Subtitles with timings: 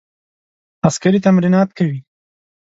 [0.87, 1.99] عسکري تمرینات کوي.